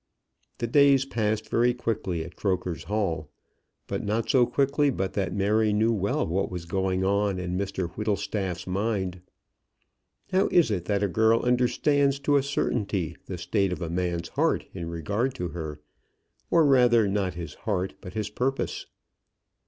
[0.57, 3.29] The days passed very quickly at Croker's Hall,
[3.85, 7.87] but not so quickly but that Mary knew well what was going on in Mr
[7.87, 9.21] Whittlestaff's mind.
[10.31, 14.29] How is it that a girl understands to a certainty the state of a man's
[14.29, 15.79] heart in regard to her,
[16.49, 18.87] or rather, not his heart, but his purpose?